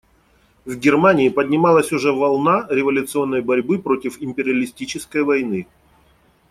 [0.65, 5.67] В Германии поднималась уже волна революционной борьбы против империалистической войны.